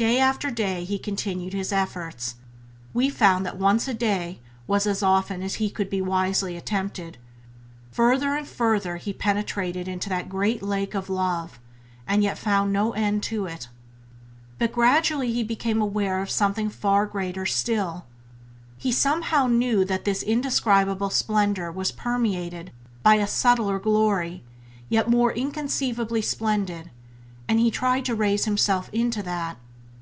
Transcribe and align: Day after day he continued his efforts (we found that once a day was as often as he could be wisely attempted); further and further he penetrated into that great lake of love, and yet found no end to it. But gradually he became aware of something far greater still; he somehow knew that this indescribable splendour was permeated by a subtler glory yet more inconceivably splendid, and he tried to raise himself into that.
Day 0.00 0.18
after 0.18 0.50
day 0.50 0.84
he 0.84 0.98
continued 0.98 1.52
his 1.52 1.72
efforts 1.74 2.36
(we 2.94 3.10
found 3.10 3.44
that 3.44 3.58
once 3.58 3.86
a 3.86 3.92
day 3.92 4.40
was 4.66 4.86
as 4.86 5.02
often 5.02 5.42
as 5.42 5.56
he 5.56 5.68
could 5.68 5.90
be 5.90 6.00
wisely 6.00 6.56
attempted); 6.56 7.18
further 7.90 8.34
and 8.34 8.48
further 8.48 8.96
he 8.96 9.12
penetrated 9.12 9.86
into 9.86 10.08
that 10.08 10.30
great 10.30 10.62
lake 10.62 10.94
of 10.94 11.10
love, 11.10 11.60
and 12.08 12.22
yet 12.22 12.38
found 12.38 12.72
no 12.72 12.92
end 12.92 13.22
to 13.24 13.44
it. 13.44 13.68
But 14.58 14.72
gradually 14.72 15.34
he 15.34 15.42
became 15.44 15.82
aware 15.82 16.22
of 16.22 16.30
something 16.30 16.70
far 16.70 17.04
greater 17.04 17.44
still; 17.44 18.06
he 18.78 18.90
somehow 18.92 19.48
knew 19.48 19.84
that 19.84 20.06
this 20.06 20.22
indescribable 20.22 21.10
splendour 21.10 21.70
was 21.70 21.92
permeated 21.92 22.72
by 23.02 23.16
a 23.16 23.26
subtler 23.26 23.78
glory 23.78 24.44
yet 24.88 25.10
more 25.10 25.30
inconceivably 25.30 26.22
splendid, 26.22 26.90
and 27.46 27.60
he 27.60 27.70
tried 27.70 28.06
to 28.06 28.14
raise 28.14 28.46
himself 28.46 28.88
into 28.94 29.22
that. 29.24 29.58